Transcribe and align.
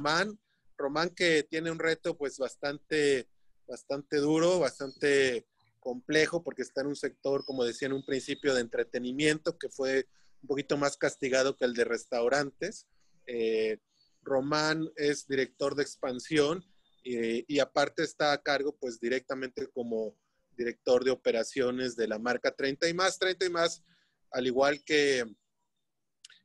Román. 0.00 0.38
Román 0.78 1.10
que 1.10 1.42
tiene 1.42 1.70
un 1.70 1.78
reto 1.78 2.16
pues 2.16 2.38
bastante, 2.38 3.28
bastante 3.68 4.16
duro, 4.16 4.58
bastante 4.58 5.46
complejo 5.78 6.42
porque 6.42 6.62
está 6.62 6.80
en 6.80 6.88
un 6.88 6.96
sector, 6.96 7.44
como 7.44 7.64
decía 7.64 7.86
en 7.86 7.92
un 7.92 8.04
principio, 8.04 8.54
de 8.54 8.62
entretenimiento 8.62 9.58
que 9.58 9.68
fue 9.68 10.08
un 10.42 10.48
poquito 10.48 10.78
más 10.78 10.96
castigado 10.96 11.54
que 11.54 11.66
el 11.66 11.74
de 11.74 11.84
restaurantes. 11.84 12.86
Eh, 13.26 13.78
Román 14.22 14.90
es 14.96 15.26
director 15.26 15.74
de 15.74 15.82
expansión 15.82 16.64
y 17.02 17.58
aparte 17.58 18.02
está 18.02 18.32
a 18.32 18.42
cargo 18.42 18.76
pues 18.78 19.00
directamente 19.00 19.66
como 19.68 20.16
director 20.54 21.02
de 21.02 21.10
operaciones 21.10 21.96
de 21.96 22.06
la 22.06 22.18
marca 22.18 22.54
30 22.54 22.88
y 22.88 22.94
más, 22.94 23.18
30 23.18 23.46
y 23.46 23.50
más, 23.50 23.82
al 24.30 24.46
igual 24.46 24.82
que, 24.84 25.24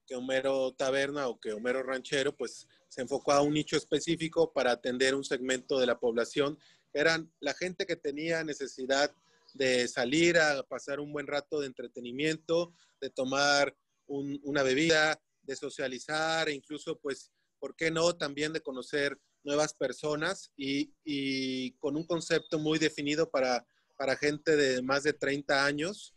que 0.08 0.16
Homero 0.16 0.74
Taberna 0.74 1.28
o 1.28 1.38
que 1.40 1.52
Homero 1.52 1.84
Ranchero, 1.84 2.34
pues 2.36 2.68
se 2.96 3.02
enfocó 3.02 3.34
a 3.34 3.42
un 3.42 3.54
nicho 3.54 3.76
específico 3.76 4.54
para 4.54 4.72
atender 4.72 5.16
un 5.16 5.26
segmento 5.26 5.78
de 5.78 5.86
la 5.86 6.00
población, 6.00 6.58
eran 6.94 7.30
la 7.42 7.54
gente 7.54 7.86
que 7.86 7.98
tenía 7.98 8.46
necesidad 8.46 9.14
de 9.54 9.90
salir 9.90 10.38
a 10.38 10.64
pasar 10.64 11.02
un 11.02 11.12
buen 11.12 11.28
rato 11.28 11.60
de 11.60 11.68
entretenimiento, 11.68 12.74
de 13.02 13.10
tomar 13.10 13.76
una 14.08 14.64
bebida, 14.64 15.22
de 15.42 15.58
socializar 15.58 16.48
e 16.48 16.54
incluso, 16.54 16.98
pues, 17.02 17.34
¿por 17.60 17.76
qué 17.76 17.92
no? 17.92 18.16
También 18.16 18.54
de 18.54 18.62
conocer 18.62 19.20
nuevas 19.44 19.74
personas 19.74 20.54
y, 20.56 20.94
y 21.04 21.74
con 21.80 21.98
un 21.98 22.08
concepto 22.08 22.60
muy 22.60 22.80
definido 22.80 23.30
para, 23.30 23.68
para 23.98 24.16
gente 24.16 24.56
de 24.56 24.82
más 24.82 25.04
de 25.04 25.12
30 25.12 25.66
años, 25.66 26.16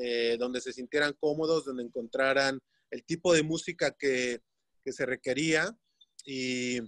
eh, 0.00 0.36
donde 0.38 0.60
se 0.60 0.72
sintieran 0.72 1.16
cómodos, 1.18 1.64
donde 1.64 1.82
encontraran 1.82 2.60
el 2.92 3.04
tipo 3.04 3.32
de 3.34 3.42
música 3.42 3.96
que, 3.98 4.42
que 4.84 4.92
se 4.92 5.06
requería 5.06 5.76
y, 6.24 6.80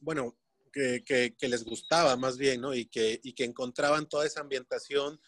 bueno, 0.00 0.38
que, 0.72 1.34
les 1.40 1.64
gustaba 1.64 2.16
más 2.16 2.38
bien, 2.38 2.60
¿no? 2.60 2.74
Y 2.74 2.86
que, 2.86 3.20
y 3.22 3.32
que 3.32 3.44
encontraban 3.44 4.08
toda 4.08 4.26
esa 4.26 4.40
ambientación 4.40 5.20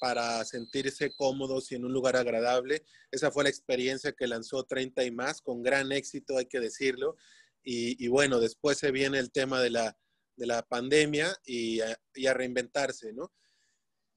para 0.00 0.44
sentirse 0.44 1.12
cómodos 1.16 1.72
y 1.72 1.74
en 1.74 1.84
un 1.84 1.92
lugar 1.92 2.16
agradable. 2.16 2.84
Esa 3.10 3.30
fue 3.30 3.44
la 3.44 3.50
experiencia 3.50 4.12
que 4.12 4.26
lanzó 4.26 4.64
30 4.64 5.04
y 5.04 5.10
más, 5.10 5.40
con 5.40 5.62
gran 5.62 5.90
éxito, 5.92 6.38
hay 6.38 6.46
que 6.46 6.60
decirlo. 6.60 7.16
Y, 7.64 8.02
y 8.04 8.08
bueno, 8.08 8.38
después 8.38 8.78
se 8.78 8.92
viene 8.92 9.18
el 9.18 9.32
tema 9.32 9.60
de 9.60 9.70
la, 9.70 9.98
de 10.36 10.46
la 10.46 10.62
pandemia 10.62 11.36
y 11.44 11.80
a, 11.80 11.98
y 12.14 12.26
a 12.26 12.34
reinventarse, 12.34 13.12
¿no? 13.12 13.32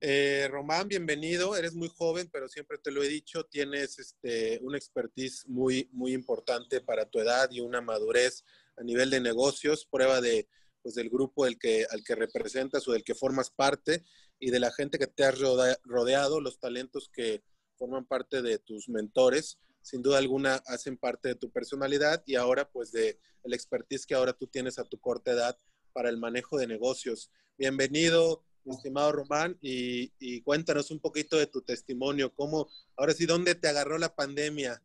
Eh, 0.04 0.48
Román, 0.50 0.88
bienvenido. 0.88 1.56
Eres 1.56 1.76
muy 1.76 1.88
joven, 1.88 2.28
pero 2.34 2.48
siempre 2.48 2.80
te 2.80 2.90
lo 2.90 3.04
he 3.04 3.08
dicho, 3.08 3.46
tienes 3.46 4.00
este, 4.00 4.58
una 4.64 4.76
expertise 4.76 5.48
muy, 5.48 5.90
muy 5.92 6.14
importante 6.14 6.82
para 6.82 7.06
tu 7.08 7.20
edad 7.20 7.52
y 7.52 7.60
una 7.60 7.82
madurez 7.82 8.44
a 8.78 8.84
nivel 8.84 9.12
de 9.12 9.20
negocios, 9.20 9.86
prueba 9.86 10.20
de, 10.20 10.50
pues, 10.82 10.96
del 10.96 11.12
grupo 11.12 11.46
el 11.46 11.60
que, 11.60 11.86
al 11.92 12.04
que 12.04 12.16
representas 12.16 12.88
o 12.88 12.94
del 12.94 13.04
que 13.04 13.14
formas 13.14 13.52
parte 13.52 14.04
y 14.40 14.50
de 14.50 14.60
la 14.60 14.72
gente 14.72 14.98
que 14.98 15.06
te 15.06 15.24
has 15.24 15.38
rodeado, 15.84 16.42
los 16.42 16.60
talentos 16.60 17.08
que 17.14 17.44
forman 17.76 18.08
parte 18.08 18.42
de 18.42 18.58
tus 18.58 18.90
mentores, 18.90 19.60
sin 19.84 20.02
duda 20.02 20.18
alguna 20.18 20.64
hacen 20.66 20.98
parte 20.98 21.30
de 21.30 21.36
tu 21.36 21.52
personalidad 21.52 22.24
y 22.26 22.38
ahora 22.38 22.72
pues 22.72 22.92
de 22.92 23.20
el 23.44 23.54
expertise 23.54 24.08
que 24.08 24.16
ahora 24.16 24.34
tú 24.34 24.48
tienes 24.48 24.80
a 24.80 24.84
tu 24.84 25.00
corta 25.00 25.32
edad 25.32 25.60
para 25.94 26.10
el 26.10 26.18
manejo 26.18 26.58
de 26.58 26.66
negocios. 26.66 27.32
Bienvenido, 27.56 28.44
estimado 28.66 29.12
Román, 29.12 29.58
y, 29.62 30.42
cuéntanos 30.42 30.92
un 30.92 31.00
poquito 31.00 31.38
de 31.38 31.48
tu 31.48 31.62
testimonio. 31.62 32.34
¿Cómo, 32.34 32.68
ahora 32.96 33.14
sí, 33.14 33.26
dónde 33.26 33.56
te 33.56 33.68
agarró 33.68 33.98
la 33.98 34.14
pandemia? 34.14 34.82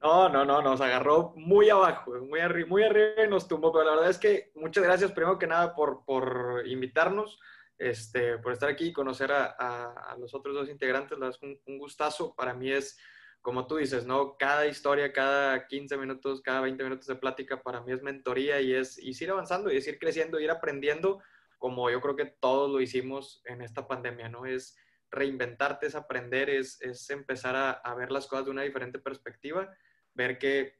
No, 0.00 0.28
no, 0.28 0.44
no, 0.44 0.62
nos 0.62 0.80
agarró 0.80 1.32
muy 1.36 1.70
abajo, 1.70 2.12
muy, 2.20 2.38
arriba, 2.38 2.68
muy 2.68 2.84
arriba 2.84 3.24
y 3.24 3.28
nos 3.28 3.48
tumbó, 3.48 3.72
pero 3.72 3.84
la 3.84 3.96
verdad 3.96 4.10
es 4.10 4.18
que 4.18 4.52
muchas 4.54 4.84
gracias 4.84 5.10
primero 5.10 5.40
que 5.40 5.48
nada 5.48 5.74
por, 5.74 6.04
por 6.04 6.62
invitarnos, 6.68 7.40
este, 7.78 8.38
por 8.38 8.52
estar 8.52 8.68
aquí 8.68 8.86
y 8.86 8.92
conocer 8.92 9.32
a, 9.32 9.46
a, 9.58 10.16
los 10.18 10.34
otros 10.34 10.54
dos 10.54 10.68
integrantes, 10.68 11.18
la 11.18 11.32
un, 11.42 11.60
un, 11.66 11.78
gustazo, 11.78 12.32
para 12.36 12.54
mí 12.54 12.70
es, 12.70 12.96
como 13.40 13.66
tú 13.66 13.76
dices, 13.76 14.06
¿no? 14.06 14.36
Cada 14.36 14.66
historia, 14.66 15.12
cada 15.12 15.66
15 15.66 15.96
minutos, 15.96 16.42
cada 16.42 16.60
20 16.60 16.84
minutos 16.84 17.06
de 17.06 17.16
plática, 17.16 17.60
para 17.62 17.80
mí 17.80 17.92
es 17.92 18.02
mentoría 18.02 18.60
y 18.60 18.74
es, 18.74 18.98
y 18.98 19.10
es 19.10 19.20
ir 19.20 19.30
avanzando 19.30 19.72
y 19.72 19.76
es 19.76 19.86
ir 19.88 19.98
creciendo, 19.98 20.38
ir 20.38 20.50
aprendiendo, 20.50 21.20
como 21.58 21.90
yo 21.90 22.00
creo 22.00 22.16
que 22.16 22.26
todos 22.26 22.70
lo 22.70 22.80
hicimos 22.80 23.42
en 23.44 23.62
esta 23.62 23.86
pandemia, 23.86 24.28
¿no? 24.28 24.46
Es 24.46 24.76
reinventarte, 25.10 25.86
es 25.86 25.94
aprender, 25.94 26.50
es, 26.50 26.80
es 26.80 27.08
empezar 27.10 27.56
a, 27.56 27.94
ver 27.94 28.12
las 28.12 28.26
cosas 28.26 28.46
de 28.46 28.50
una 28.50 28.62
diferente 28.62 28.98
perspectiva, 28.98 29.74
ver 30.14 30.38
qué 30.38 30.78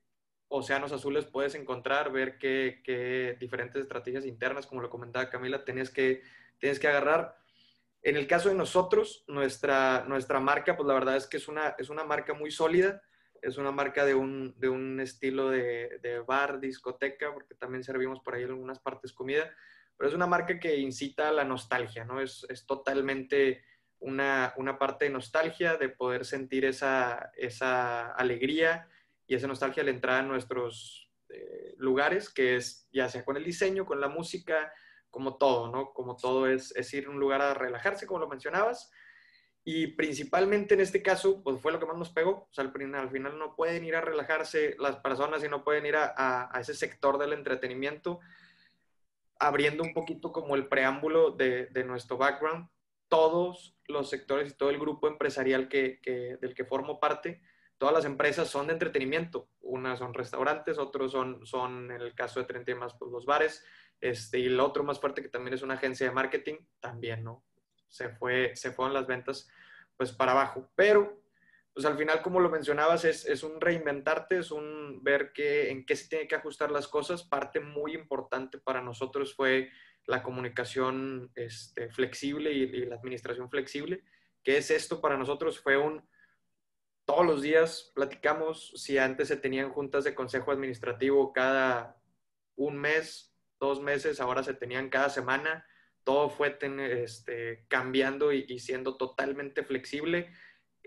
océanos 0.49 0.93
azules 0.93 1.27
puedes 1.27 1.55
encontrar, 1.55 2.13
ver 2.13 2.39
qué, 2.39 2.81
qué 2.85 3.37
diferentes 3.41 3.83
estrategias 3.83 4.25
internas, 4.25 4.67
como 4.67 4.81
lo 4.81 4.91
comentaba 4.91 5.31
Camila, 5.31 5.65
tienes 5.65 5.91
que, 5.91 6.23
tienes 6.59 6.79
que 6.79 6.89
agarrar. 6.89 7.37
En 8.03 8.17
el 8.17 8.27
caso 8.27 8.49
de 8.49 8.55
nosotros, 8.55 9.25
nuestra, 9.27 10.05
nuestra 10.07 10.41
marca, 10.41 10.77
pues 10.77 10.87
la 10.87 10.95
verdad 10.95 11.17
es 11.17 11.27
que 11.27 11.39
es 11.39 11.49
una, 11.49 11.75
es 11.79 11.91
una 11.91 12.05
marca 12.05 12.33
muy 12.33 12.51
sólida, 12.51 13.03
es 13.43 13.57
una 13.57 13.73
marca 13.73 14.05
de 14.05 14.15
un, 14.15 14.55
de 14.59 14.69
un 14.69 15.01
estilo 15.01 15.51
de, 15.51 15.99
de 16.03 16.21
bar, 16.21 16.61
discoteca, 16.61 17.33
porque 17.33 17.55
también 17.55 17.85
servimos 17.85 18.21
por 18.21 18.35
ahí 18.35 18.43
en 18.43 18.51
algunas 18.51 18.79
partes 18.79 19.13
comida, 19.13 19.53
pero 19.99 20.09
es 20.09 20.15
una 20.15 20.29
marca 20.29 20.61
que 20.61 20.77
incita 20.77 21.29
a 21.29 21.33
la 21.33 21.45
nostalgia, 21.45 22.05
¿no? 22.05 22.21
Es, 22.21 22.47
es 22.49 22.65
totalmente 22.67 23.65
una, 23.99 24.55
una, 24.57 24.79
parte 24.79 25.07
de 25.07 25.11
nostalgia, 25.11 25.77
de 25.77 25.89
poder 25.89 26.25
sentir 26.25 26.65
esa, 26.65 27.33
esa 27.37 28.13
alegría 28.13 28.89
y 29.27 29.35
esa 29.35 29.49
nostalgia 29.49 29.83
al 29.83 29.89
entrar 29.89 30.21
a 30.21 30.27
nuestros 30.27 31.11
eh, 31.31 31.75
lugares, 31.79 32.31
que 32.31 32.55
es 32.55 32.89
ya 32.93 33.09
sea 33.09 33.25
con 33.25 33.37
el 33.37 33.45
diseño, 33.45 33.87
con 33.87 34.01
la 34.01 34.09
música, 34.09 34.73
como 35.11 35.37
todo, 35.37 35.69
¿no? 35.69 35.93
Como 35.93 36.17
todo 36.17 36.47
es, 36.47 36.75
es 36.77 36.95
ir 36.95 37.07
a 37.07 37.11
un 37.11 37.19
lugar 37.19 37.43
a 37.43 37.55
relajarse, 37.55 38.07
como 38.07 38.21
lo 38.21 38.29
mencionabas. 38.29 38.93
Y 39.65 39.89
principalmente 39.89 40.75
en 40.75 40.81
este 40.81 41.03
caso, 41.03 41.43
pues 41.43 41.61
fue 41.61 41.73
lo 41.73 41.81
que 41.81 41.87
más 41.87 41.97
nos 41.97 42.11
pegó. 42.11 42.47
O 42.49 42.49
sea, 42.53 42.65
al, 42.65 42.95
al 42.95 43.11
final 43.11 43.37
no 43.37 43.57
pueden 43.57 43.85
ir 43.85 43.97
a 43.97 44.01
relajarse 44.01 44.77
las 44.79 44.97
personas 44.97 45.43
y 45.43 45.49
no 45.49 45.65
pueden 45.65 45.87
ir 45.87 45.97
a, 45.97 46.15
a 46.17 46.61
ese 46.61 46.75
sector 46.75 47.19
del 47.19 47.33
entretenimiento 47.33 48.21
abriendo 49.39 49.83
un 49.83 49.93
poquito 49.93 50.33
como 50.33 50.57
el 50.57 50.69
preámbulo 50.69 51.31
de, 51.33 51.85
nuestro 51.85 52.17
background, 52.17 52.69
todos 53.09 53.77
los 53.87 54.11
sectores 54.11 54.53
y 54.53 54.57
todo 54.57 54.71
el 54.71 54.79
grupo 54.79 55.09
empresarial 55.09 55.69
que, 55.69 56.01
del 56.41 56.55
que 56.55 56.65
formo 56.65 57.01
parte, 57.01 57.41
todas 57.79 57.95
las 57.95 58.05
empresas 58.05 58.49
son 58.49 58.67
de 58.67 58.75
entretenimiento. 58.75 59.49
Unas 59.61 60.01
son 60.01 60.13
restaurantes, 60.13 60.79
otros 60.79 61.13
son, 61.13 61.47
son 61.47 61.91
en 61.91 62.01
el 62.01 62.15
caso 62.15 62.41
de 62.41 62.47
30 62.47 62.75
más, 62.75 62.95
pues 62.99 63.11
los 63.11 63.25
bares. 63.25 63.65
Este, 64.01 64.39
y 64.39 64.47
el 64.47 64.61
otro 64.61 64.85
más 64.85 65.01
fuerte 65.01 65.23
que 65.23 65.29
también 65.29 65.55
es 65.55 65.63
una 65.63 65.75
agencia 65.75 66.07
de 66.07 66.13
marketing, 66.13 66.57
también, 66.81 67.25
¿no? 67.25 67.45
Se, 67.89 68.11
fue, 68.11 68.55
se 68.55 68.73
fueron 68.73 68.95
las 68.95 69.07
ventas 69.07 69.49
pues 69.97 70.13
para 70.13 70.33
abajo. 70.33 70.71
Pero 70.75 71.18
pues 71.79 71.87
al 71.87 71.97
final, 71.97 72.23
como 72.23 72.41
lo 72.41 72.51
mencionabas, 72.51 73.05
es, 73.05 73.25
es 73.25 73.45
un 73.45 73.61
reinventarte, 73.61 74.39
es 74.39 74.51
un 74.51 74.99
ver 75.05 75.31
qué, 75.33 75.71
en 75.71 75.87
qué 75.87 75.95
se 75.95 76.09
tiene 76.09 76.27
que 76.27 76.35
ajustar 76.35 76.73
las 76.73 76.89
cosas. 76.89 77.23
Parte 77.23 77.61
muy 77.61 77.95
importante 77.95 78.59
para 78.59 78.83
nosotros 78.83 79.33
fue 79.33 79.71
la 80.05 80.25
comunicación 80.25 81.31
este, 81.37 81.89
flexible 81.89 82.51
y, 82.51 82.85
la 82.87 82.97
administración 82.97 83.49
flexible. 83.49 84.03
¿Qué 84.43 84.57
es 84.57 84.73
esto 84.73 85.01
para 85.01 85.17
nosotros? 85.17 85.61
Fue 85.61 85.77
un, 85.77 86.05
todos 87.05 87.25
los 87.25 87.43
días 87.43 87.93
platicamos, 87.95 88.73
si 88.75 88.99
antes 88.99 89.29
se 89.29 89.37
tenían 89.37 89.71
juntas 89.71 90.03
de 90.03 90.17
consejo 90.17 90.51
administrativo 90.51 91.33
cada 91.33 92.03
un 92.57 92.77
mes, 92.77 93.33
dos 93.61 93.81
meses, 93.81 94.19
ahora 94.21 94.43
se 94.43 94.55
tenían 94.55 94.91
cada 94.91 95.11
semana. 95.11 95.65
Todo 96.03 96.29
fue 96.29 96.59
este, 97.05 97.67
cambiando 97.69 98.33
y 98.33 98.59
siendo 98.59 98.97
totalmente 98.97 99.63
flexible 99.63 100.33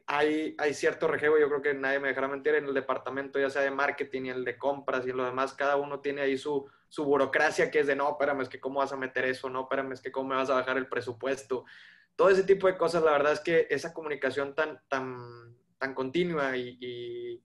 hay, 0.07 0.55
cierto 0.73 1.07
rejego, 1.07 1.37
yo 1.37 1.47
creo 1.47 1.61
que 1.61 1.73
nadie 1.73 1.99
me 1.99 2.09
dejará 2.09 2.27
mentir, 2.27 2.55
en 2.55 2.65
el 2.65 2.73
departamento, 2.73 3.39
ya 3.39 3.49
sea 3.49 3.61
de 3.61 3.71
marketing 3.71 4.23
y 4.23 4.29
el 4.29 4.45
de 4.45 4.57
compras 4.57 5.05
y 5.05 5.11
lo 5.11 5.25
demás, 5.25 5.53
cada 5.53 5.75
uno 5.75 5.99
tiene 5.99 6.21
ahí 6.21 6.37
su, 6.37 6.69
burocracia 6.97 7.71
que 7.71 7.79
es 7.79 7.87
de, 7.87 7.95
no, 7.95 8.09
espérame, 8.11 8.41
es 8.41 8.49
que 8.49 8.59
cómo 8.59 8.79
vas 8.79 8.91
a 8.91 8.97
meter 8.97 9.25
eso, 9.25 9.49
no, 9.49 9.61
espérame, 9.61 9.93
es 9.93 10.01
que 10.01 10.11
cómo 10.11 10.29
me 10.29 10.35
vas 10.35 10.49
a 10.49 10.55
bajar 10.55 10.77
el 10.77 10.87
presupuesto. 10.87 11.65
Todo 12.15 12.29
ese 12.29 12.43
tipo 12.43 12.67
de 12.67 12.77
cosas, 12.77 13.03
la 13.03 13.11
verdad 13.11 13.33
es 13.33 13.39
que 13.39 13.67
esa 13.69 13.93
comunicación 13.93 14.53
tan, 14.53 14.81
tan, 14.87 15.55
tan 15.77 15.93
continua 15.93 16.57
y, 16.57 16.77
y, 16.79 17.43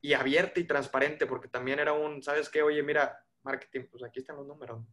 y 0.00 0.12
abierta 0.12 0.60
y 0.60 0.64
transparente, 0.64 1.26
porque 1.26 1.48
también 1.48 1.78
era 1.78 1.92
un, 1.92 2.22
¿sabes 2.22 2.48
qué? 2.48 2.62
Oye, 2.62 2.82
mira, 2.82 3.24
marketing, 3.42 3.86
pues 3.90 4.02
aquí 4.02 4.20
están 4.20 4.36
los 4.36 4.46
números. 4.46 4.84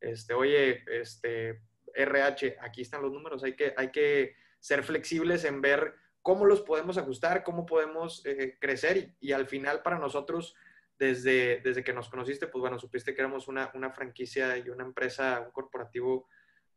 Este, 0.00 0.34
oye, 0.34 0.84
este, 0.86 1.62
RH, 1.94 2.58
aquí 2.60 2.82
están 2.82 3.02
los 3.02 3.12
números. 3.12 3.42
Hay 3.44 3.54
que, 3.54 3.74
hay 3.76 3.90
que 3.90 4.36
ser 4.60 4.82
flexibles 4.82 5.44
en 5.44 5.60
ver 5.60 5.94
cómo 6.26 6.44
los 6.44 6.60
podemos 6.62 6.98
ajustar, 6.98 7.44
cómo 7.44 7.64
podemos 7.64 8.26
eh, 8.26 8.56
crecer 8.60 8.96
y, 8.96 9.28
y, 9.28 9.30
al 9.30 9.46
final 9.46 9.80
para 9.82 9.96
nosotros, 9.96 10.56
desde, 10.98 11.60
desde 11.60 11.84
que 11.84 11.92
nos 11.92 12.08
conociste, 12.08 12.48
pues 12.48 12.60
bueno, 12.60 12.80
supiste 12.80 13.14
que 13.14 13.20
éramos 13.20 13.46
una, 13.46 13.70
una 13.74 13.92
franquicia 13.92 14.58
y 14.58 14.68
una 14.68 14.82
empresa, 14.82 15.40
un 15.40 15.52
corporativo 15.52 16.26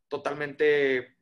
totalmente 0.07 1.17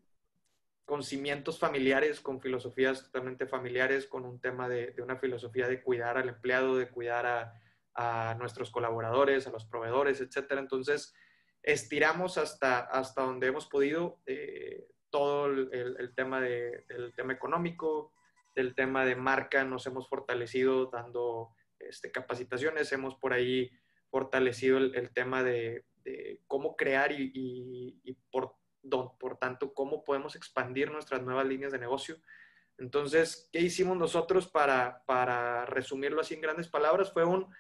con 0.84 1.04
cimientos 1.04 1.58
familiares, 1.58 2.20
con 2.20 2.42
filosofías 2.42 3.02
totalmente 3.06 3.48
familiares, 3.48 4.08
con 4.08 4.26
un 4.26 4.42
tema 4.42 4.68
de, 4.68 4.92
de 4.92 5.02
una 5.02 5.16
filosofía 5.16 5.70
de 5.70 5.82
cuidar 5.82 6.18
al 6.18 6.28
empleado, 6.28 6.76
de 6.76 6.90
cuidar 6.90 7.26
a, 7.26 7.54
a 7.96 8.36
nuestros 8.38 8.72
colaboradores, 8.72 9.48
a 9.48 9.52
los 9.52 9.64
proveedores, 9.64 10.20
etcétera. 10.20 10.60
Entonces, 10.60 11.16
estiramos 11.64 12.38
hasta, 12.38 12.80
hasta 12.80 13.22
donde 13.22 13.48
hemos 13.48 13.68
podido 13.68 14.20
eh, 14.26 14.86
todo 15.10 15.46
el, 15.46 16.14
tema 16.14 16.42
de, 16.42 16.84
el 16.90 17.14
tema 17.14 17.32
económico, 17.32 18.12
del 18.58 18.74
tema 18.74 19.06
de 19.06 19.16
marca, 19.16 19.64
nos 19.64 19.86
hemos 19.86 20.10
fortalecido 20.10 20.88
dando 20.88 21.54
este, 21.78 22.12
capacitaciones, 22.12 22.92
hemos 22.92 23.14
por 23.14 23.32
ahí 23.32 23.70
fortalecido 24.10 24.80
el, 24.80 25.12
tema 25.14 25.44
de, 25.44 25.86
cómo 26.48 26.76
crear 26.76 27.12
y, 27.12 28.18
por, 28.32 28.56
por 29.20 29.38
tanto 29.38 29.76
cómo 29.76 30.04
podemos 30.04 30.36
expandir 30.36 30.90
nuestras 30.90 31.22
nuevas 31.22 31.46
líneas 31.46 31.72
de 31.72 31.78
negocio. 31.78 32.18
Entonces, 32.80 33.48
¿qué 33.54 33.60
hicimos 33.60 33.96
nosotros 33.96 34.48
para, 34.48 35.04
para 35.06 35.68
resumirlo 35.68 36.22
así 36.22 36.34
en 36.34 36.42
grandes 36.42 36.68
palabras? 36.68 37.14
Fue 37.14 37.24
un, 37.24 37.54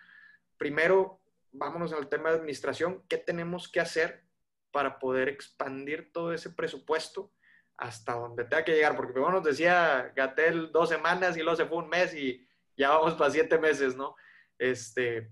primero, 0.57 1.21
vámonos 1.51 1.93
al 1.93 2.09
tema 2.09 2.31
de 2.31 2.38
administración, 2.38 3.03
¿qué 3.07 3.19
tenemos 3.19 3.71
que 3.71 3.81
hacer 3.81 4.23
para 4.71 4.97
poder 4.97 5.29
expandir 5.29 6.11
todo 6.11 6.33
ese 6.33 6.50
presupuesto 6.50 7.31
hasta 7.77 8.13
donde 8.13 8.44
tenga 8.45 8.63
que 8.63 8.74
llegar? 8.74 8.95
Porque 8.95 9.13
primero 9.13 9.33
nos 9.33 9.44
decía 9.44 10.12
Gatel 10.15 10.71
dos 10.71 10.89
semanas 10.89 11.38
y 11.38 11.41
luego 11.41 11.56
se 11.56 11.65
fue 11.65 11.77
un 11.77 11.89
mes 11.89 12.13
y 12.13 12.45
ya 12.75 12.89
vamos 12.89 13.13
para 13.13 13.31
siete 13.31 13.57
meses, 13.57 13.95
¿no? 13.95 14.15
Este, 14.57 15.31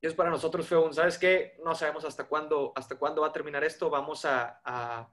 y 0.00 0.06
es 0.06 0.14
para 0.14 0.30
nosotros 0.30 0.66
fue 0.68 0.78
un, 0.78 0.94
¿sabes 0.94 1.18
qué? 1.18 1.56
No 1.64 1.74
sabemos 1.74 2.04
hasta 2.04 2.24
cuándo, 2.24 2.72
hasta 2.76 2.96
cuándo 2.96 3.22
va 3.22 3.28
a 3.28 3.32
terminar 3.32 3.64
esto, 3.64 3.90
vamos 3.90 4.24
a, 4.24 4.60
a, 4.64 5.10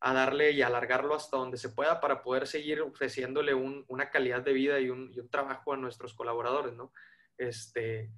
darle 0.00 0.50
y 0.50 0.60
alargarlo 0.60 1.14
hasta 1.14 1.38
donde 1.38 1.56
se 1.56 1.70
pueda 1.70 1.98
para 1.98 2.22
poder 2.22 2.46
seguir 2.46 2.82
ofreciéndole 2.82 3.54
una 3.54 4.10
calidad 4.10 4.42
de 4.42 4.52
vida 4.52 4.78
y 4.78 4.90
un, 4.90 5.10
y 5.14 5.18
un 5.18 5.30
trabajo 5.30 5.72
a 5.72 5.78
nuestros 5.78 6.12
colaboradores, 6.12 6.74
¿no? 6.74 6.92
Este, 7.38 8.12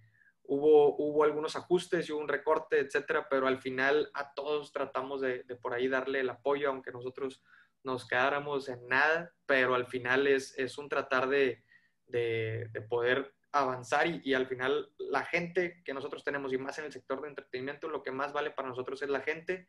Hubo, 0.48 0.94
hubo 0.96 1.24
algunos 1.24 1.56
ajustes 1.56 2.08
y 2.08 2.12
hubo 2.12 2.20
un 2.20 2.28
recorte, 2.28 2.78
etcétera, 2.78 3.26
pero 3.28 3.48
al 3.48 3.58
final 3.58 4.10
a 4.14 4.32
todos 4.32 4.70
tratamos 4.72 5.20
de, 5.20 5.44
por 5.60 5.74
ahí 5.74 5.88
darle 5.88 6.20
el 6.20 6.30
apoyo, 6.30 6.68
aunque 6.68 6.92
nosotros 6.92 7.42
nos 7.84 8.06
quedáramos 8.06 8.68
en 8.68 8.86
nada, 8.88 9.32
pero 9.46 9.74
al 9.74 9.86
final 9.86 10.26
es, 10.26 10.58
es 10.58 10.78
un 10.78 10.88
tratar 10.88 11.28
de, 11.28 11.62
de, 12.06 12.68
poder 12.88 13.34
avanzar 13.52 14.06
y, 14.06 14.20
y, 14.24 14.34
al 14.34 14.46
final 14.46 14.92
la 14.98 15.24
gente 15.24 15.82
que 15.84 15.94
nosotros 15.94 16.22
tenemos 16.24 16.52
y 16.52 16.58
más 16.58 16.78
en 16.78 16.86
el 16.86 16.92
sector 16.92 17.22
de 17.22 17.28
entretenimiento, 17.28 17.88
lo 17.88 18.02
que 18.02 18.10
más 18.10 18.32
vale 18.32 18.50
para 18.50 18.68
nosotros 18.68 19.00
es 19.02 19.08
la 19.08 19.20
gente 19.20 19.68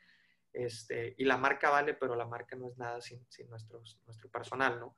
este, 0.53 1.15
y 1.17 1.25
la 1.25 1.37
marca 1.37 1.69
vale, 1.69 1.93
pero 1.93 2.15
la 2.15 2.25
marca 2.25 2.55
no 2.55 2.67
es 2.67 2.77
nada 2.77 2.99
sin, 3.01 3.25
sin 3.29 3.49
nuestros, 3.49 4.01
nuestro 4.05 4.29
personal, 4.29 4.79
¿no? 4.79 4.97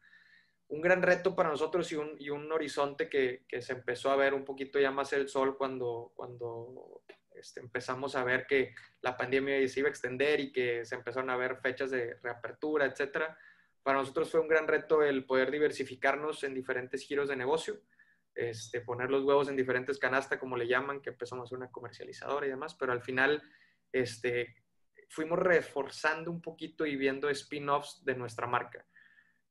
un 0.70 0.82
gran 0.82 1.02
reto 1.02 1.36
para 1.36 1.50
nosotros 1.50 1.92
y 1.92 1.96
un, 1.96 2.16
y 2.20 2.30
un 2.30 2.52
horizonte 2.52 3.10
que, 3.10 3.44
que, 3.48 3.62
se 3.62 3.74
empezó 3.74 4.12
a 4.12 4.16
ver 4.16 4.34
un 4.36 4.46
poquito 4.46 4.80
ya 4.80 4.92
más 4.92 5.12
el 5.14 5.28
sol 5.28 5.58
cuando, 5.58 6.12
cuando 6.16 7.02
este, 7.36 7.60
empezamos 7.60 8.16
a 8.16 8.24
ver 8.24 8.46
que 8.48 8.74
la 9.02 9.16
pandemia 9.16 9.68
se 9.68 9.80
iba 9.80 9.88
a 9.88 9.92
extender 9.92 10.40
y 10.40 10.52
que 10.52 10.86
se 10.86 10.96
empezaron 10.96 11.30
a 11.30 11.38
ver 11.38 11.58
fechas 11.58 11.92
de 11.92 12.16
reapertura, 12.22 12.86
etcétera. 12.86 13.38
Para 13.84 14.00
nosotros 14.00 14.30
fue 14.30 14.40
un 14.40 14.48
gran 14.48 14.68
reto 14.68 15.04
el 15.04 15.26
poder 15.26 15.52
diversificarnos 15.52 16.44
en 16.44 16.54
diferentes 16.54 17.02
giros 17.02 17.30
de 17.30 17.36
negocio, 17.36 17.82
este, 18.36 18.82
poner 18.82 19.10
los 19.10 19.24
huevos 19.24 19.50
en 19.50 19.56
diferentes 19.56 19.98
canastas, 19.98 20.40
como 20.40 20.58
le 20.58 20.68
llaman, 20.68 21.02
que 21.02 21.10
empezamos 21.10 21.46
a 21.46 21.50
ser 21.50 21.58
una 21.58 21.72
comercializadora 21.72 22.46
y 22.46 22.50
demás, 22.50 22.76
pero 22.76 22.92
al 22.92 23.02
final 23.02 23.42
este, 23.92 24.56
fuimos 25.10 25.40
reforzando 25.40 26.32
un 26.32 26.42
poquito 26.42 26.86
y 26.86 26.96
viendo 26.96 27.30
spin-offs 27.30 28.04
de 28.06 28.16
nuestra 28.16 28.48
marca. 28.48 28.86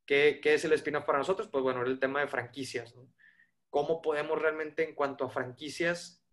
¿Qué, 0.06 0.40
es 0.42 0.64
el 0.64 0.72
spin-off 0.72 1.04
para 1.04 1.18
nosotros? 1.18 1.48
Pues 1.48 1.62
bueno, 1.62 1.82
el 1.82 1.98
tema 1.98 2.20
de 2.20 2.28
franquicias. 2.28 2.94
¿no? 2.96 3.12
¿Cómo 3.68 4.00
podemos 4.00 4.40
realmente 4.40 4.82
en 4.82 4.94
cuanto 4.94 5.24
a 5.26 5.30
franquicias 5.30 6.24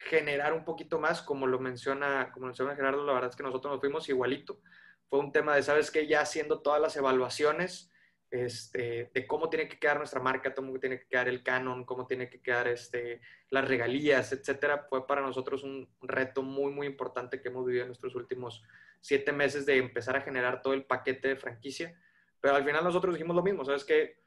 generar 0.00 0.52
un 0.52 0.64
poquito 0.64 0.98
más? 0.98 1.22
Como 1.22 1.46
lo 1.46 1.58
menciona, 1.58 2.30
como 2.32 2.46
menciona 2.46 2.74
Gerardo, 2.74 3.04
la 3.04 3.12
verdad 3.12 3.30
es 3.30 3.36
que 3.36 3.42
nosotros 3.42 3.72
nos 3.72 3.80
fuimos 3.80 4.08
igualito. 4.08 4.60
Fue 5.08 5.20
un 5.20 5.32
tema 5.32 5.54
de, 5.54 5.62
¿sabes 5.62 5.90
qué? 5.90 6.06
Ya 6.06 6.20
haciendo 6.20 6.60
todas 6.60 6.80
las 6.80 6.96
evaluaciones 6.96 7.92
este, 8.30 9.10
de 9.12 9.26
cómo 9.26 9.48
tiene 9.50 9.68
que 9.68 9.78
quedar 9.78 9.98
nuestra 9.98 10.20
marca, 10.20 10.54
cómo 10.54 10.78
tiene 10.78 11.00
que 11.00 11.08
quedar 11.08 11.28
el 11.28 11.42
canon, 11.42 11.84
cómo 11.84 12.06
tiene 12.06 12.28
que 12.28 12.40
quedar 12.40 12.68
este, 12.68 13.20
las 13.50 13.68
regalías, 13.68 14.32
etcétera, 14.32 14.86
fue 14.88 15.06
para 15.06 15.20
nosotros 15.20 15.62
un 15.64 15.88
reto 16.00 16.42
muy, 16.42 16.72
muy 16.72 16.86
importante 16.86 17.40
que 17.40 17.48
hemos 17.48 17.66
vivido 17.66 17.82
en 17.82 17.88
nuestros 17.88 18.14
últimos 18.14 18.62
siete 19.00 19.32
meses 19.32 19.66
de 19.66 19.78
empezar 19.78 20.16
a 20.16 20.22
generar 20.22 20.62
todo 20.62 20.74
el 20.74 20.84
paquete 20.84 21.28
de 21.28 21.36
franquicia 21.36 21.96
pero 22.40 22.56
al 22.56 22.64
final 22.64 22.82
nosotros 22.82 23.14
dijimos 23.14 23.36
lo 23.36 23.42
mismo, 23.42 23.64
¿sabes 23.64 23.84
que 23.84 24.19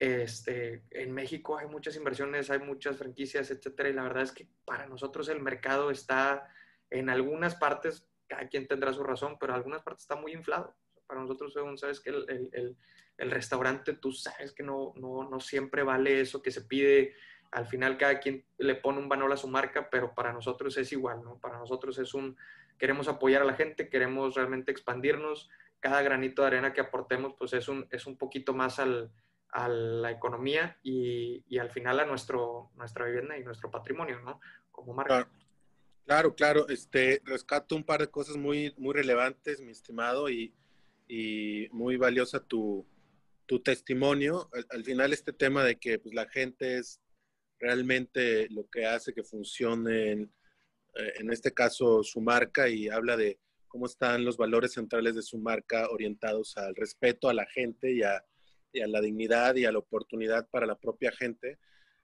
este, 0.00 0.82
en 0.90 1.12
México 1.12 1.58
hay 1.58 1.66
muchas 1.66 1.94
inversiones, 1.94 2.50
hay 2.50 2.58
muchas 2.58 2.96
franquicias, 2.96 3.50
etcétera, 3.50 3.90
y 3.90 3.92
la 3.92 4.02
verdad 4.02 4.22
es 4.22 4.32
que 4.32 4.48
para 4.64 4.86
nosotros 4.86 5.28
el 5.28 5.40
mercado 5.42 5.90
está 5.90 6.48
en 6.88 7.10
algunas 7.10 7.54
partes, 7.54 8.08
cada 8.26 8.48
quien 8.48 8.66
tendrá 8.66 8.94
su 8.94 9.04
razón, 9.04 9.36
pero 9.38 9.52
en 9.52 9.58
algunas 9.58 9.82
partes 9.82 10.04
está 10.04 10.16
muy 10.16 10.32
inflado. 10.32 10.74
Para 11.06 11.20
nosotros, 11.20 11.52
según 11.52 11.76
sabes 11.76 12.00
que 12.00 12.10
el, 12.10 12.76
restaurante, 13.18 13.92
tú 13.92 14.12
sabes 14.12 14.52
que 14.52 14.62
no 14.62 14.94
siempre 15.40 15.82
vale 15.82 16.22
eso 16.22 16.40
que 16.40 16.50
se 16.50 16.62
pide. 16.62 17.14
Al 17.50 17.66
final, 17.66 17.98
cada 17.98 18.20
quien 18.20 18.46
le 18.56 18.76
pone 18.76 19.00
un 19.00 19.08
valor 19.08 19.30
a 19.30 19.36
su 19.36 19.48
marca, 19.48 19.90
pero 19.90 20.14
para 20.14 20.32
nosotros 20.32 20.78
es 20.78 20.90
igual, 20.92 21.22
¿no? 21.22 21.38
Para 21.38 21.58
nosotros 21.58 21.98
es 21.98 22.14
un, 22.14 22.38
queremos 22.78 23.06
apoyar 23.08 23.42
a 23.42 23.44
la 23.44 23.54
gente, 23.54 23.90
queremos 23.90 24.34
realmente 24.34 24.72
expandirnos, 24.72 25.50
cada 25.80 26.00
granito 26.00 26.40
de 26.40 26.48
arena 26.48 26.72
que 26.72 26.80
aportemos, 26.80 27.34
pues 27.38 27.52
es 27.52 27.68
un, 27.68 27.86
es 27.90 28.06
un 28.06 28.16
poquito 28.16 28.54
más 28.54 28.78
al, 28.78 29.10
a 29.52 29.68
la 29.68 30.10
economía 30.10 30.78
y, 30.82 31.44
y, 31.48 31.58
al 31.58 31.70
final 31.70 32.00
a 32.00 32.06
nuestro, 32.06 32.70
nuestra 32.76 33.06
vivienda 33.06 33.36
y 33.38 33.44
nuestro 33.44 33.70
patrimonio, 33.70 34.20
¿no? 34.20 34.40
Como 34.70 34.94
marca. 34.94 35.28
Claro, 36.06 36.34
claro, 36.34 36.68
Este, 36.68 37.20
rescato 37.24 37.76
un 37.76 37.84
par 37.84 38.00
de 38.00 38.10
cosas 38.10 38.36
muy, 38.36 38.74
muy 38.76 38.94
relevantes, 38.94 39.60
mi 39.60 39.70
estimado, 39.70 40.28
y, 40.28 40.54
y 41.08 41.68
muy 41.72 41.96
valiosa 41.96 42.40
tu, 42.40 42.86
tu 43.46 43.60
testimonio. 43.60 44.50
Al, 44.70 44.84
final 44.84 45.12
este 45.12 45.32
tema 45.32 45.64
de 45.64 45.78
que 45.78 45.98
pues, 45.98 46.14
la 46.14 46.28
gente 46.28 46.78
es 46.78 47.00
realmente 47.58 48.48
lo 48.50 48.68
que 48.68 48.86
hace 48.86 49.12
que 49.12 49.22
funcione, 49.22 50.12
en, 50.12 50.32
eh, 50.94 51.12
en 51.18 51.32
este 51.32 51.52
caso, 51.52 52.02
su 52.02 52.20
marca 52.20 52.68
y 52.68 52.88
habla 52.88 53.16
de 53.16 53.38
cómo 53.68 53.86
están 53.86 54.24
los 54.24 54.36
valores 54.36 54.72
centrales 54.72 55.14
de 55.14 55.22
su 55.22 55.38
marca 55.38 55.88
orientados 55.90 56.56
al 56.56 56.74
respeto 56.74 57.28
a 57.28 57.34
la 57.34 57.46
gente 57.46 57.92
y 57.92 58.02
a, 58.02 58.24
la 58.72 59.00
dignidad 59.00 59.54
y 59.56 59.64
a 59.64 59.72
la 59.72 59.78
oportunidad 59.78 60.48
para 60.50 60.66
la 60.66 60.78
propia 60.78 61.12
gente. 61.12 61.58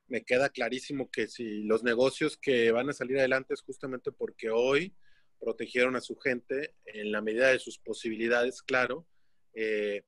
Me 0.09 0.25
queda 0.25 0.49
clarísimo 0.49 1.11
que 1.11 1.29
si 1.29 1.65
los 1.65 1.83
negocios 1.83 2.37
que 2.37 2.71
van 2.71 2.89
a 2.89 2.93
salir 2.93 3.19
adelante 3.19 3.55
es 3.55 3.63
justamente 3.63 4.13
porque 4.13 4.51
hoy 4.51 4.95
protegieron 5.41 5.97
a 5.97 6.01
su 6.01 6.17
gente 6.17 6.75
en 6.87 7.13
la 7.13 7.21
medida 7.21 7.49
de 7.49 7.59
sus 7.59 7.79
posibilidades, 7.79 8.63
claro, 8.63 9.07
eh, 9.55 10.05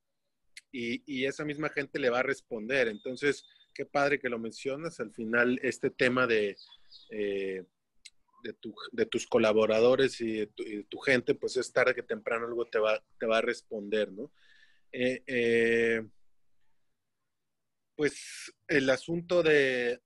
y, 0.71 1.25
esa 1.25 1.45
misma 1.45 1.69
gente 1.69 1.99
le 1.99 2.09
va 2.09 2.19
a 2.19 2.23
responder. 2.23 2.87
Entonces, 2.87 3.45
qué 3.73 3.85
padre 3.85 4.19
que 4.19 4.29
lo 4.29 4.39
mencionas. 4.39 4.99
Al 4.99 5.11
final, 5.11 5.59
este 5.63 5.89
tema 5.89 6.27
de... 6.27 6.55
Eh, 7.11 7.63
de, 8.93 9.05
tus 9.05 9.27
colaboradores 9.27 10.21
y 10.21 10.31
de, 10.31 10.47
tu, 10.89 10.97
gente, 10.99 11.35
pues 11.35 11.57
es 11.57 11.71
tarde 11.71 11.93
que 11.93 12.03
temprano 12.03 12.45
algo 12.45 12.65
te 12.65 12.79
va, 12.79 13.03
te 13.19 13.25
va 13.25 13.39
a 13.39 13.41
responder, 13.41 14.11
¿no? 14.11 14.31
Eh, 14.91 15.23
eh, 15.27 16.03
pues 17.99 18.55
el 18.69 18.89
asunto 18.89 19.43
de, 19.43 19.99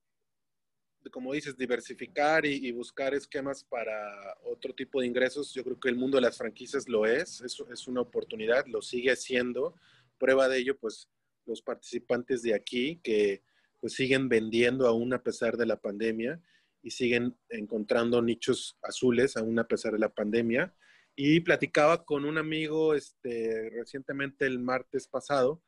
como 1.12 1.32
dices, 1.32 1.56
diversificar 1.56 2.44
y, 2.44 2.72
buscar 2.72 3.14
esquemas 3.14 3.64
para 3.64 4.36
otro 4.46 4.74
tipo 4.74 5.00
de 5.00 5.06
ingresos, 5.06 5.54
yo 5.54 5.64
creo 5.64 5.80
que 5.80 5.90
el 5.90 5.96
mundo 5.96 6.18
de 6.18 6.22
las 6.22 6.40
franquicias 6.40 6.90
lo 6.90 7.06
es, 7.06 7.42
es, 7.42 7.64
es 7.72 7.88
una 7.88 8.02
oportunidad, 8.02 8.66
lo 8.66 8.82
sigue 8.82 9.16
siendo. 9.16 9.76
Prueba 10.18 10.50
de 10.50 10.58
ello, 10.58 10.76
pues 10.80 11.08
los 11.46 11.62
participantes 11.62 12.42
de 12.42 12.56
aquí 12.56 13.00
que 13.04 13.44
pues 13.80 13.94
siguen 13.94 14.28
vendiendo 14.28 14.88
aún 14.88 15.14
a 15.14 15.22
pesar 15.22 15.56
de 15.56 15.68
la 15.68 15.80
pandemia 15.80 16.42
y 16.82 16.90
siguen 16.90 17.38
encontrando 17.48 18.24
nichos 18.24 18.76
azules 18.82 19.38
aún 19.38 19.60
a 19.60 19.68
pesar 19.68 19.94
de 19.94 20.00
la 20.00 20.10
pandemia. 20.10 20.74
Y 21.16 21.42
platicaba 21.42 22.06
con 22.06 22.26
un 22.26 22.40
amigo 22.40 22.96
este, 22.96 23.70
recientemente 23.70 24.48
el 24.48 24.58
martes 24.58 25.08
pasado 25.08 25.62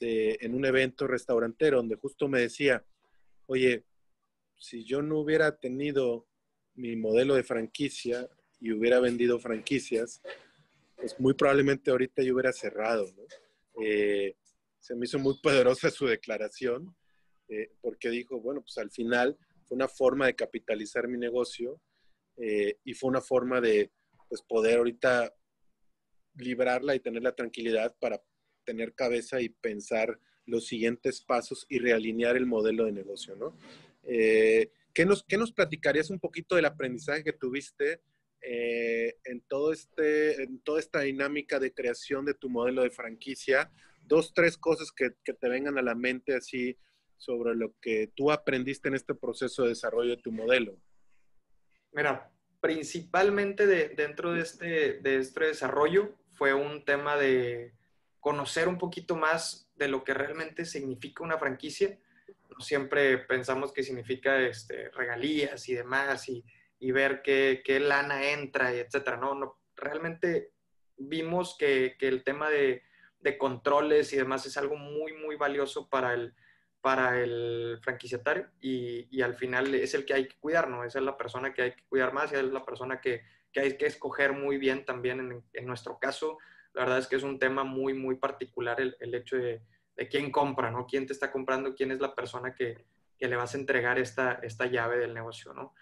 en 0.00 0.54
un 0.54 0.64
evento 0.64 1.06
restaurantero 1.06 1.78
donde 1.78 1.96
justo 1.96 2.28
me 2.28 2.40
decía, 2.40 2.84
oye, 3.46 3.84
si 4.56 4.84
yo 4.84 5.02
no 5.02 5.18
hubiera 5.18 5.58
tenido 5.58 6.26
mi 6.74 6.96
modelo 6.96 7.34
de 7.34 7.42
franquicia 7.42 8.28
y 8.60 8.72
hubiera 8.72 9.00
vendido 9.00 9.38
franquicias, 9.38 10.20
pues 10.96 11.18
muy 11.18 11.34
probablemente 11.34 11.90
ahorita 11.90 12.22
yo 12.22 12.34
hubiera 12.34 12.52
cerrado. 12.52 13.06
Eh, 13.80 14.36
se 14.80 14.94
me 14.94 15.06
hizo 15.06 15.18
muy 15.18 15.38
poderosa 15.40 15.90
su 15.90 16.06
declaración, 16.06 16.96
eh, 17.48 17.72
porque 17.80 18.10
dijo, 18.10 18.40
bueno, 18.40 18.60
pues 18.60 18.78
al 18.78 18.90
final 18.90 19.38
fue 19.64 19.76
una 19.76 19.88
forma 19.88 20.26
de 20.26 20.34
capitalizar 20.34 21.08
mi 21.08 21.18
negocio 21.18 21.80
eh, 22.36 22.78
y 22.84 22.94
fue 22.94 23.10
una 23.10 23.20
forma 23.20 23.60
de 23.60 23.90
pues, 24.28 24.42
poder 24.42 24.78
ahorita 24.78 25.34
librarla 26.34 26.94
y 26.94 27.00
tener 27.00 27.22
la 27.22 27.34
tranquilidad 27.34 27.94
para 27.98 28.22
tener 28.68 28.92
cabeza 28.92 29.40
y 29.40 29.48
pensar 29.48 30.20
los 30.44 30.66
siguientes 30.66 31.22
pasos 31.22 31.64
y 31.70 31.78
realinear 31.78 32.36
el 32.36 32.44
modelo 32.44 32.84
de 32.84 32.92
negocio, 32.92 33.34
¿no? 33.34 33.56
Eh, 34.02 34.72
¿qué 34.92 35.06
nos, 35.06 35.24
¿qué 35.24 35.38
nos 35.38 35.52
platicarías 35.52 36.10
un 36.10 36.20
poquito 36.20 36.54
del 36.54 36.66
aprendizaje 36.66 37.24
que 37.24 37.32
tuviste 37.32 38.02
eh, 38.42 39.16
en, 39.24 39.40
todo 39.48 39.72
este, 39.72 40.42
en 40.42 40.60
toda 40.60 40.80
esta 40.80 41.00
dinámica 41.00 41.58
de 41.58 41.72
creación 41.72 42.26
de 42.26 42.34
tu 42.34 42.50
modelo 42.50 42.82
de 42.82 42.90
franquicia? 42.90 43.72
Dos, 44.02 44.34
tres 44.34 44.58
cosas 44.58 44.92
que, 44.92 45.12
que 45.24 45.32
te 45.32 45.48
vengan 45.48 45.78
a 45.78 45.82
la 45.82 45.94
mente 45.94 46.34
así 46.34 46.76
sobre 47.16 47.54
lo 47.54 47.74
que 47.80 48.12
tú 48.14 48.30
aprendiste 48.30 48.88
en 48.88 48.96
este 48.96 49.14
proceso 49.14 49.62
de 49.62 49.70
desarrollo 49.70 50.10
de 50.10 50.22
tu 50.22 50.30
modelo. 50.30 50.78
Mira, 51.92 52.30
principalmente 52.60 53.66
dentro 53.66 54.34
de 54.34 54.42
este, 54.42 55.00
de 55.00 55.16
este 55.16 55.46
desarrollo 55.46 56.14
fue 56.28 56.52
un 56.52 56.84
tema 56.84 57.16
de 57.16 57.77
conocer 58.20 58.68
un 58.68 58.78
poquito 58.78 59.16
más 59.16 59.70
de 59.76 59.88
lo 59.88 60.04
que 60.04 60.14
realmente 60.14 60.64
significa 60.64 61.24
una 61.24 61.38
franquicia. 61.38 61.98
siempre 62.60 63.18
pensamos 63.18 63.72
que 63.72 63.82
significa 63.82 64.40
este, 64.40 64.90
regalías 64.90 65.68
y 65.68 65.74
demás 65.74 66.28
y, 66.28 66.44
ver 66.92 67.22
qué, 67.22 67.62
qué, 67.64 67.80
lana 67.80 68.30
entra 68.30 68.74
y 68.74 68.78
etcétera. 68.78 69.16
No, 69.16 69.34
no, 69.34 69.60
realmente 69.76 70.52
vimos 70.96 71.56
que, 71.58 71.96
que 71.98 72.08
el 72.08 72.24
tema 72.24 72.50
de, 72.50 72.82
de, 73.20 73.38
controles 73.38 74.12
y 74.12 74.16
demás 74.16 74.46
es 74.46 74.56
algo 74.56 74.76
muy, 74.76 75.12
muy 75.12 75.36
valioso 75.36 75.88
para 75.88 76.14
el, 76.14 76.34
para 76.80 77.20
el 77.20 77.78
franquiciatario 77.82 78.48
y, 78.60 79.08
y, 79.10 79.22
al 79.22 79.34
final 79.34 79.74
es 79.74 79.94
el 79.94 80.04
que 80.04 80.14
hay 80.14 80.28
que 80.28 80.36
cuidar, 80.38 80.68
¿no? 80.68 80.84
Esa 80.84 80.98
es 80.98 81.04
la 81.04 81.16
persona 81.16 81.52
que 81.52 81.62
hay 81.62 81.72
que 81.72 81.84
cuidar 81.88 82.12
más 82.12 82.32
y 82.32 82.36
es 82.36 82.44
la 82.44 82.64
persona 82.64 83.00
que, 83.00 83.22
que 83.52 83.60
hay 83.60 83.76
que 83.76 83.86
escoger 83.86 84.32
muy 84.32 84.58
bien 84.58 84.84
también 84.84 85.20
en, 85.20 85.44
en, 85.52 85.66
nuestro 85.66 85.98
caso. 85.98 86.38
La 86.74 86.82
verdad 86.82 86.98
es 86.98 87.06
que 87.06 87.16
es 87.16 87.22
un 87.22 87.38
tema 87.38 87.64
muy, 87.64 87.94
muy 87.94 88.16
particular 88.16 88.80
el, 88.80 88.96
el 89.00 89.14
hecho 89.14 89.36
de, 89.36 89.62
de, 89.96 90.08
quién 90.08 90.30
compra, 90.30 90.70
¿no? 90.70 90.86
Quién 90.86 91.06
te 91.06 91.12
está 91.12 91.30
comprando, 91.30 91.74
quién 91.74 91.90
es 91.90 92.00
la 92.00 92.14
persona 92.14 92.54
que, 92.54 92.86
que, 93.18 93.28
le 93.28 93.36
vas 93.36 93.54
a 93.54 93.58
entregar 93.58 93.98
esta, 93.98 94.34
esta 94.42 94.66
llave 94.66 94.98
del 94.98 95.14
negocio, 95.14 95.52
¿no? 95.52 95.74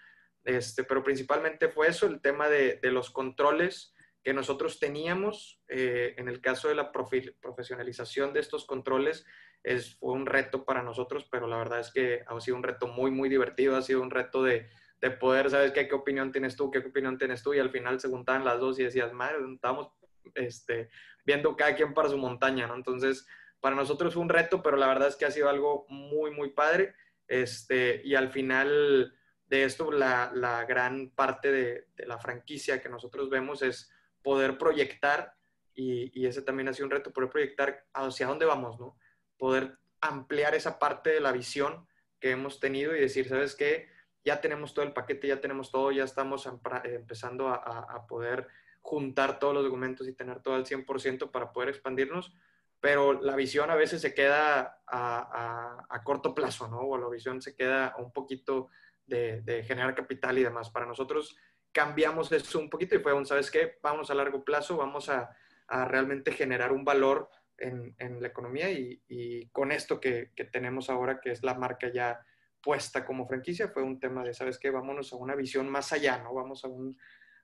Este, 0.43 0.83
pero 0.83 1.03
principalmente 1.03 1.67
fue 1.67 1.87
eso, 1.87 2.07
el 2.07 2.21
tema 2.21 2.47
de, 2.49 2.79
de 2.81 2.91
los 2.91 3.11
controles 3.11 3.93
que 4.23 4.33
nosotros 4.33 4.79
teníamos. 4.79 5.61
Eh, 5.67 6.15
en 6.17 6.27
el 6.27 6.41
caso 6.41 6.67
de 6.67 6.75
la 6.75 6.91
profesionalización 6.91 8.33
de 8.33 8.41
estos 8.41 8.65
controles, 8.65 9.25
es, 9.63 9.95
fue 9.95 10.13
un 10.13 10.25
reto 10.25 10.65
para 10.65 10.83
nosotros, 10.83 11.27
pero 11.31 11.47
la 11.47 11.57
verdad 11.57 11.79
es 11.79 11.91
que 11.91 12.23
ha 12.27 12.39
sido 12.41 12.57
un 12.57 12.63
reto 12.63 12.87
muy, 12.87 13.11
muy 13.11 13.29
divertido, 13.29 13.75
ha 13.75 13.81
sido 13.81 14.01
un 14.01 14.11
reto 14.11 14.43
de, 14.43 14.67
de 15.01 15.11
poder, 15.11 15.49
¿sabes 15.49 15.71
qué? 15.71 15.87
¿Qué 15.87 15.95
opinión 15.95 16.31
tienes 16.31 16.55
tú? 16.55 16.71
¿Qué 16.71 16.79
opinión 16.79 17.17
tienes 17.17 17.43
tú? 17.43 17.53
Y 17.53 17.59
al 17.59 17.69
final 17.69 17.99
se 17.99 18.09
juntaban 18.09 18.43
las 18.43 18.59
dos 18.59 18.79
y 18.79 18.83
decías, 18.83 19.13
madre, 19.13 19.37
estábamos 19.53 19.91
este, 20.35 20.89
viendo 21.25 21.55
cada 21.55 21.75
quien 21.75 21.93
para 21.93 22.09
su 22.09 22.17
montaña. 22.17 22.69
Entonces, 22.73 23.27
para 23.59 23.75
nosotros 23.75 24.13
fue 24.13 24.23
un 24.23 24.29
reto, 24.29 24.61
pero 24.61 24.77
la 24.77 24.87
verdad 24.87 25.07
es 25.09 25.15
que 25.15 25.25
ha 25.25 25.31
sido 25.31 25.49
algo 25.49 25.85
muy, 25.89 26.31
muy 26.31 26.49
padre. 26.49 26.93
Este, 27.27 28.01
y 28.03 28.15
al 28.15 28.29
final 28.29 29.13
de 29.47 29.63
esto, 29.63 29.91
la, 29.91 30.31
la 30.33 30.65
gran 30.65 31.09
parte 31.11 31.51
de, 31.51 31.87
de, 31.95 32.05
la 32.05 32.17
franquicia 32.17 32.81
que 32.81 32.89
nosotros 32.89 33.29
vemos 33.29 33.61
es 33.61 33.91
poder 34.21 34.57
proyectar, 34.57 35.33
y, 35.73 36.11
y 36.19 36.25
ese 36.25 36.41
también 36.41 36.67
ha 36.67 36.73
sido 36.73 36.85
un 36.85 36.91
reto, 36.91 37.13
poder 37.13 37.29
proyectar 37.29 37.85
hacia 37.93 38.27
dónde 38.27 38.45
vamos, 38.45 38.79
¿no? 38.79 38.97
poder 39.37 39.77
ampliar 40.01 40.55
esa 40.55 40.79
parte 40.79 41.11
de 41.11 41.21
la 41.21 41.31
visión 41.31 41.87
que 42.19 42.31
hemos 42.31 42.59
tenido 42.59 42.95
y 42.95 42.99
decir, 42.99 43.27
¿sabes 43.27 43.55
qué? 43.55 43.89
Ya 44.23 44.41
tenemos 44.41 44.73
todo 44.73 44.85
el 44.85 44.93
paquete, 44.93 45.27
ya 45.27 45.39
tenemos 45.39 45.71
todo, 45.71 45.91
ya 45.91 46.03
estamos 46.03 46.49
empezando 46.83 47.47
a, 47.49 48.05
poder 48.07 48.47
juntar 48.87 49.37
todos 49.37 49.53
los 49.53 49.65
documentos 49.65 50.07
y 50.07 50.13
tener 50.13 50.39
todo 50.39 50.55
al 50.55 50.65
100% 50.65 51.29
para 51.29 51.51
poder 51.51 51.67
expandirnos, 51.67 52.33
pero 52.79 53.21
la 53.21 53.35
visión 53.35 53.69
a 53.69 53.75
veces 53.75 53.99
se 53.99 54.13
queda 54.13 54.81
a, 54.87 56.01
corto 56.05 56.33
plazo, 56.33 56.69
¿no? 56.69 56.79
O 56.79 56.97
la 56.97 57.09
visión 57.09 57.41
se 57.41 57.53
queda 57.53 57.95
un 57.97 58.13
poquito 58.13 58.69
de, 59.05 59.41
de, 59.41 59.63
generar 59.63 59.93
capital 59.93 60.37
y 60.37 60.43
demás. 60.43 60.69
Para 60.69 60.85
nosotros 60.85 61.35
cambiamos 61.73 62.31
eso 62.31 62.59
un 62.59 62.69
poquito 62.69 62.95
y 62.95 62.99
fue 62.99 63.11
un, 63.11 63.25
¿sabes 63.25 63.51
qué? 63.51 63.77
Vamos 63.81 64.09
a 64.09 64.13
largo 64.13 64.45
plazo, 64.45 64.77
vamos 64.77 65.09
a, 65.09 65.35
realmente 65.67 66.31
generar 66.31 66.71
un 66.71 66.85
valor 66.85 67.29
en, 67.57 67.93
en 67.99 68.21
la 68.21 68.29
economía 68.29 68.71
y, 68.71 69.03
y 69.09 69.49
con 69.49 69.73
esto 69.73 69.99
que, 69.99 70.31
que, 70.33 70.45
tenemos 70.45 70.89
ahora, 70.89 71.19
que 71.19 71.31
es 71.31 71.43
la 71.43 71.55
marca 71.55 71.91
ya 71.91 72.21
puesta 72.61 73.03
como 73.03 73.27
franquicia, 73.27 73.67
fue 73.67 73.83
un 73.83 73.99
tema 73.99 74.23
de, 74.23 74.33
¿sabes 74.33 74.57
qué? 74.57 74.69
Vámonos 74.69 75.11
a 75.11 75.17
una 75.17 75.35
visión 75.35 75.69
más 75.69 75.91
allá, 75.91 76.19
¿no? 76.19 76.33
Vamos 76.33 76.63
a 76.63 76.69
un, 76.69 76.97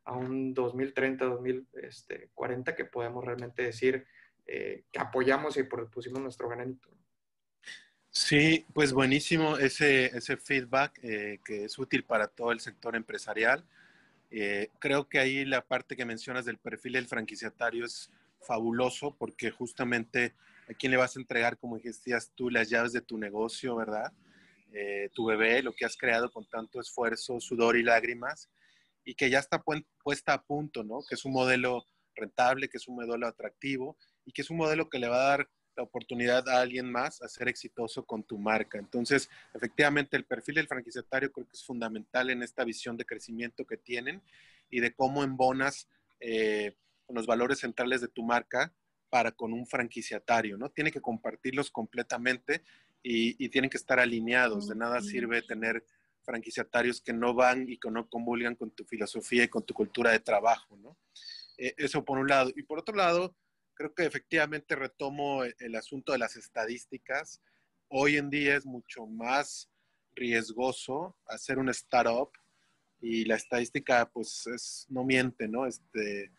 a 0.05 0.13
un 0.13 0.53
2030, 0.53 1.25
2040 1.25 2.71
este, 2.71 2.75
que 2.75 2.85
podemos 2.85 3.23
realmente 3.23 3.63
decir 3.63 4.05
eh, 4.45 4.83
que 4.91 4.99
apoyamos 4.99 5.57
y 5.57 5.63
pusimos 5.63 6.21
nuestro 6.21 6.49
granito. 6.49 6.89
Sí, 8.09 8.65
pues 8.73 8.93
buenísimo 8.93 9.57
ese, 9.57 10.05
ese 10.15 10.37
feedback 10.37 10.99
eh, 11.01 11.39
que 11.43 11.65
es 11.65 11.79
útil 11.79 12.03
para 12.03 12.27
todo 12.27 12.51
el 12.51 12.59
sector 12.59 12.95
empresarial. 12.95 13.65
Eh, 14.29 14.69
creo 14.79 15.07
que 15.07 15.19
ahí 15.19 15.45
la 15.45 15.65
parte 15.65 15.95
que 15.95 16.05
mencionas 16.05 16.45
del 16.45 16.59
perfil 16.59 16.93
del 16.93 17.07
franquiciatario 17.07 17.85
es 17.85 18.11
fabuloso 18.39 19.15
porque 19.17 19.51
justamente 19.51 20.35
a 20.69 20.73
quién 20.73 20.91
le 20.91 20.97
vas 20.97 21.15
a 21.15 21.19
entregar, 21.19 21.57
como 21.57 21.79
decías 21.79 22.31
tú, 22.35 22.49
las 22.49 22.69
llaves 22.69 22.93
de 22.93 23.01
tu 23.01 23.17
negocio, 23.17 23.75
¿verdad? 23.75 24.11
Eh, 24.71 25.09
tu 25.13 25.25
bebé, 25.25 25.61
lo 25.61 25.73
que 25.73 25.85
has 25.85 25.97
creado 25.97 26.31
con 26.31 26.45
tanto 26.45 26.79
esfuerzo, 26.79 27.39
sudor 27.39 27.77
y 27.77 27.83
lágrimas, 27.83 28.49
y 29.05 29.15
que 29.15 29.29
ya 29.29 29.39
está 29.39 29.63
puesta 30.03 30.33
a 30.33 30.43
punto, 30.43 30.83
¿no? 30.83 30.99
Que 31.07 31.15
es 31.15 31.25
un 31.25 31.33
modelo 31.33 31.85
rentable, 32.15 32.69
que 32.69 32.77
es 32.77 32.87
un 32.87 32.95
modelo 32.95 33.27
atractivo 33.27 33.97
y 34.25 34.31
que 34.31 34.41
es 34.41 34.49
un 34.49 34.57
modelo 34.57 34.89
que 34.89 34.99
le 34.99 35.07
va 35.07 35.15
a 35.15 35.29
dar 35.29 35.49
la 35.75 35.83
oportunidad 35.83 36.47
a 36.49 36.61
alguien 36.61 36.91
más 36.91 37.21
a 37.21 37.27
ser 37.27 37.47
exitoso 37.47 38.05
con 38.05 38.23
tu 38.23 38.37
marca. 38.37 38.77
Entonces, 38.77 39.29
efectivamente, 39.53 40.15
el 40.15 40.25
perfil 40.25 40.55
del 40.55 40.67
franquiciatario 40.67 41.31
creo 41.31 41.47
que 41.47 41.55
es 41.55 41.65
fundamental 41.65 42.29
en 42.29 42.43
esta 42.43 42.63
visión 42.63 42.95
de 42.95 43.05
crecimiento 43.05 43.65
que 43.65 43.77
tienen 43.77 44.21
y 44.69 44.79
de 44.79 44.93
cómo 44.93 45.23
embonas 45.23 45.87
eh, 46.19 46.75
con 47.05 47.15
los 47.15 47.25
valores 47.25 47.59
centrales 47.59 48.01
de 48.01 48.07
tu 48.07 48.23
marca 48.23 48.73
para 49.09 49.31
con 49.31 49.53
un 49.53 49.67
franquiciatario, 49.67 50.57
¿no? 50.57 50.69
Tiene 50.69 50.91
que 50.91 51.01
compartirlos 51.01 51.69
completamente 51.69 52.63
y, 53.03 53.49
tienen 53.49 53.69
que 53.69 53.77
estar 53.77 53.99
alineados. 53.99 54.67
De 54.67 54.75
nada 54.75 55.01
sirve 55.01 55.41
tener 55.41 55.83
franquiciatarios 56.23 57.01
que 57.01 57.13
no 57.13 57.33
van 57.33 57.69
y 57.69 57.77
que 57.77 57.91
no 57.91 58.07
convulgan 58.07 58.55
con 58.55 58.71
tu 58.71 58.85
filosofía 58.85 59.43
y 59.43 59.49
con 59.49 59.65
tu 59.65 59.73
cultura 59.73 60.11
de 60.11 60.19
trabajo, 60.19 60.77
¿no? 60.77 60.97
Eh, 61.57 61.73
eso 61.77 62.03
por 62.03 62.17
un 62.17 62.27
lado. 62.27 62.51
Y 62.55 62.63
por 62.63 62.79
otro 62.79 62.95
lado, 62.95 63.35
creo 63.73 63.93
que 63.93 64.05
efectivamente 64.05 64.75
retomo 64.75 65.43
el, 65.43 65.55
el 65.59 65.75
asunto 65.75 66.11
de 66.11 66.19
las 66.19 66.35
estadísticas. 66.35 67.41
Hoy 67.89 68.17
en 68.17 68.29
día 68.29 68.55
es 68.55 68.65
mucho 68.65 69.05
más 69.05 69.69
riesgoso 70.15 71.17
hacer 71.27 71.57
un 71.57 71.69
startup 71.69 72.31
y 73.03 73.25
la 73.25 73.35
estadística 73.35 74.09
pues 74.09 74.47
es, 74.47 74.85
no 74.89 75.03
miente, 75.03 75.47
¿no? 75.47 75.65
Este, 75.65 76.31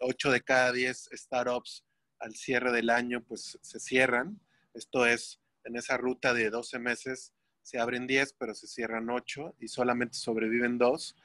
8 0.00 0.30
de 0.30 0.40
cada 0.42 0.72
10 0.72 1.08
startups 1.12 1.84
al 2.18 2.34
cierre 2.34 2.70
del 2.70 2.90
año 2.90 3.24
pues 3.24 3.58
se 3.62 3.80
cierran. 3.80 4.38
Esto 4.74 5.06
es, 5.06 5.40
en 5.64 5.76
esa 5.76 5.96
ruta 5.96 6.34
de 6.34 6.50
12 6.50 6.78
meses 6.78 7.32
se 7.62 7.78
abren 7.78 8.06
10, 8.06 8.34
pero 8.38 8.54
se 8.54 8.66
cierran 8.66 9.10
8 9.10 9.56
y 9.60 9.68
solamente 9.68 10.18
sobreviven 10.18 10.78
2. 10.78 11.16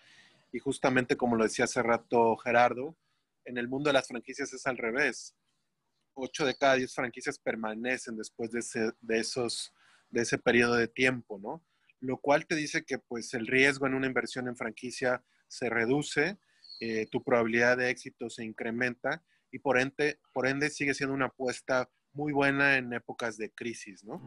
Y 0.54 0.60
justamente 0.60 1.18
como 1.18 1.36
lo 1.36 1.44
decía 1.44 1.66
hace 1.66 1.84
rato 1.84 2.38
Gerardo, 2.38 2.96
en 3.46 3.58
el 3.58 3.68
mundo 3.68 3.90
de 3.90 3.94
las 3.94 4.08
franquicias 4.08 4.54
es 4.54 4.66
al 4.68 4.78
revés. 4.78 5.36
8 6.14 6.46
de 6.46 6.56
cada 6.56 6.76
10 6.76 6.94
franquicias 6.94 7.38
permanecen 7.40 8.18
después 8.18 8.52
de 8.52 8.60
ese, 8.60 8.92
de 9.02 9.20
esos, 9.20 9.74
de 10.10 10.22
ese 10.22 10.38
periodo 10.38 10.76
de 10.76 10.88
tiempo, 10.88 11.40
¿no? 11.40 11.64
Lo 12.00 12.18
cual 12.18 12.46
te 12.46 12.56
dice 12.56 12.84
que 12.86 13.00
pues 13.00 13.34
el 13.34 13.48
riesgo 13.48 13.88
en 13.88 13.94
una 13.94 14.08
inversión 14.08 14.48
en 14.48 14.56
franquicia 14.56 15.24
se 15.48 15.70
reduce 15.70 16.38
eh, 16.80 17.08
tu 17.08 17.24
probabilidad 17.24 17.78
de 17.78 17.90
éxito 17.90 18.30
se 18.30 18.44
incrementa 18.44 19.24
y 19.52 19.60
por 19.60 19.80
ende, 19.80 20.20
por 20.32 20.48
ende 20.48 20.70
sigue 20.70 20.94
siendo 20.94 21.16
una 21.16 21.26
apuesta 21.28 21.90
muy 22.14 22.34
buena 22.34 22.78
en 22.78 22.94
épocas 22.94 23.38
de 23.38 23.52
crisis, 23.52 24.04
¿no? 24.04 24.22